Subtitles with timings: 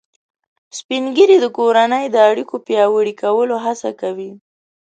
[0.77, 4.31] سپین ږیری د کورنۍ د اړیکو پیاوړي کولو هڅه کوي